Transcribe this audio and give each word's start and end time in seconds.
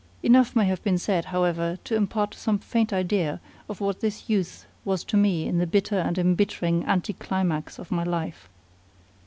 Enough 0.23 0.55
may 0.55 0.65
have 0.65 0.83
been 0.83 0.97
said, 0.97 1.25
however, 1.25 1.77
to 1.83 1.95
impart 1.95 2.33
some 2.33 2.57
faint 2.57 2.91
idea 2.91 3.39
of 3.69 3.81
what 3.81 3.99
this 3.99 4.27
youth 4.27 4.65
was 4.83 5.03
to 5.03 5.15
me 5.15 5.45
in 5.45 5.59
the 5.59 5.67
bitter 5.67 5.99
and 5.99 6.17
embittering 6.17 6.83
anti 6.85 7.13
climax 7.13 7.77
of 7.77 7.91
my 7.91 8.01
life. 8.01 8.49